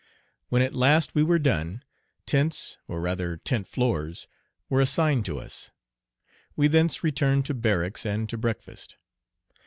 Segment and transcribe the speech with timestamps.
[0.49, 1.83] When at last we were done,
[2.25, 4.25] tents, or rather tent floors,
[4.67, 5.69] were assigned to us.
[6.55, 8.97] We thence returned to barracks and to breakfast.